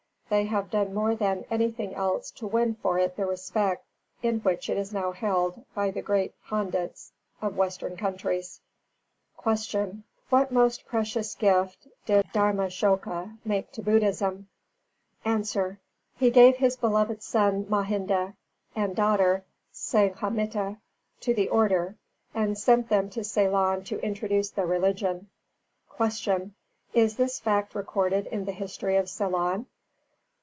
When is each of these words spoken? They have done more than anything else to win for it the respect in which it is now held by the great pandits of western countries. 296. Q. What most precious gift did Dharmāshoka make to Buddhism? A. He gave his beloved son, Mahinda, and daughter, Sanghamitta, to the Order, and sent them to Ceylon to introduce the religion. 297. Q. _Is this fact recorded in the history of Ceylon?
They 0.31 0.45
have 0.45 0.71
done 0.71 0.93
more 0.93 1.13
than 1.13 1.43
anything 1.49 1.93
else 1.93 2.31
to 2.37 2.47
win 2.47 2.75
for 2.75 2.97
it 2.97 3.17
the 3.17 3.25
respect 3.25 3.85
in 4.23 4.39
which 4.39 4.69
it 4.69 4.77
is 4.77 4.93
now 4.93 5.11
held 5.11 5.65
by 5.75 5.91
the 5.91 6.01
great 6.01 6.33
pandits 6.47 7.11
of 7.41 7.57
western 7.57 7.97
countries. 7.97 8.61
296. 9.43 9.69
Q. 9.69 10.03
What 10.29 10.49
most 10.53 10.85
precious 10.85 11.35
gift 11.35 11.85
did 12.05 12.25
Dharmāshoka 12.27 13.39
make 13.43 13.73
to 13.73 13.81
Buddhism? 13.81 14.47
A. 15.25 15.43
He 16.15 16.29
gave 16.31 16.55
his 16.55 16.77
beloved 16.77 17.21
son, 17.21 17.65
Mahinda, 17.65 18.35
and 18.73 18.95
daughter, 18.95 19.43
Sanghamitta, 19.73 20.79
to 21.19 21.33
the 21.33 21.49
Order, 21.49 21.97
and 22.33 22.57
sent 22.57 22.87
them 22.87 23.09
to 23.09 23.25
Ceylon 23.25 23.83
to 23.83 23.99
introduce 23.99 24.49
the 24.49 24.65
religion. 24.65 25.27
297. 25.89 26.55
Q. 26.93 27.03
_Is 27.03 27.17
this 27.17 27.41
fact 27.41 27.75
recorded 27.75 28.27
in 28.27 28.45
the 28.45 28.53
history 28.53 28.95
of 28.95 29.09
Ceylon? 29.09 29.65